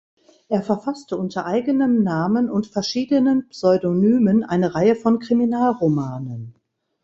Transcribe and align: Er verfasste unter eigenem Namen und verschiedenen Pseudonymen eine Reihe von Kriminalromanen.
Er 0.49 0.63
verfasste 0.63 1.15
unter 1.15 1.45
eigenem 1.45 2.01
Namen 2.01 2.49
und 2.49 2.65
verschiedenen 2.65 3.47
Pseudonymen 3.49 4.43
eine 4.43 4.73
Reihe 4.73 4.95
von 4.95 5.19
Kriminalromanen. 5.19 6.55